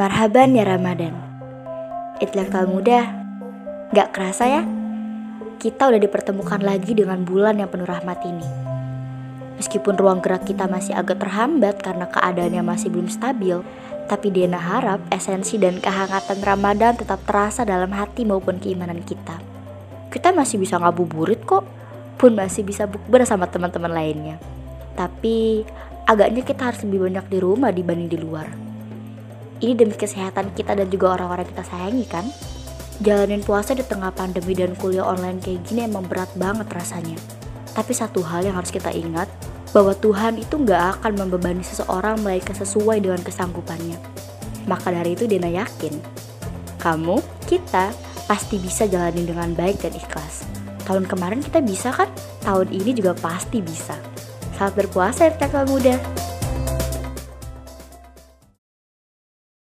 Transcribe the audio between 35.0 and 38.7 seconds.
online kayak gini emang berat banget rasanya. Tapi satu hal yang